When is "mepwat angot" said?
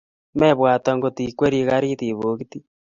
0.39-1.17